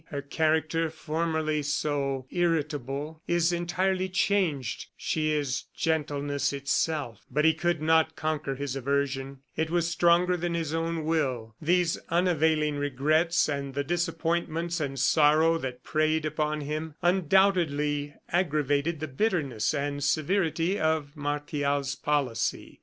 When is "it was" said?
9.55-9.87